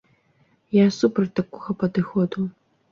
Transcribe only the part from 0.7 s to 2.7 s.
Я супраць такога падыходу.